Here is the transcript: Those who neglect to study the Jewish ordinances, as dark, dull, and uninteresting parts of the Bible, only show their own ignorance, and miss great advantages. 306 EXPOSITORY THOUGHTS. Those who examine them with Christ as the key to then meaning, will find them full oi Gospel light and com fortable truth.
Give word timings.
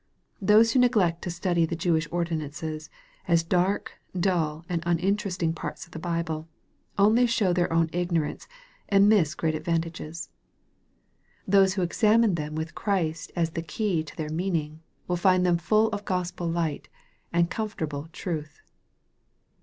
Those 0.41 0.71
who 0.71 0.79
neglect 0.79 1.21
to 1.21 1.29
study 1.29 1.63
the 1.63 1.75
Jewish 1.75 2.07
ordinances, 2.09 2.89
as 3.27 3.43
dark, 3.43 3.99
dull, 4.19 4.65
and 4.67 4.81
uninteresting 4.83 5.53
parts 5.53 5.85
of 5.85 5.91
the 5.91 5.99
Bible, 5.99 6.47
only 6.97 7.27
show 7.27 7.53
their 7.53 7.71
own 7.71 7.87
ignorance, 7.93 8.47
and 8.89 9.07
miss 9.07 9.35
great 9.35 9.53
advantages. 9.53 10.29
306 11.45 11.53
EXPOSITORY 11.53 11.53
THOUGHTS. 11.53 11.55
Those 11.59 11.73
who 11.75 11.81
examine 12.23 12.33
them 12.33 12.55
with 12.55 12.73
Christ 12.73 13.31
as 13.35 13.51
the 13.51 13.61
key 13.61 14.01
to 14.03 14.17
then 14.17 14.35
meaning, 14.35 14.81
will 15.07 15.17
find 15.17 15.45
them 15.45 15.59
full 15.59 15.91
oi 15.93 15.99
Gospel 16.03 16.47
light 16.49 16.89
and 17.31 17.51
com 17.51 17.69
fortable 17.69 18.11
truth. 18.11 18.59